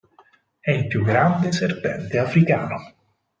È 0.59 0.71
il 0.71 0.87
più 0.87 1.03
grande 1.03 1.51
serpente 1.51 2.17
africano. 2.17 2.93